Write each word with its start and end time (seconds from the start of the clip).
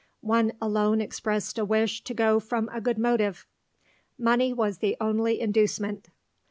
One 0.25 0.53
alone 0.59 0.99
expressed 0.99 1.59
a 1.59 1.63
wish 1.63 2.03
to 2.05 2.15
go 2.15 2.39
from 2.39 2.69
a 2.73 2.81
good 2.81 2.97
motive. 2.97 3.45
Money 4.17 4.51
was 4.51 4.79
the 4.79 4.97
only 4.99 5.39
inducement." 5.39 6.09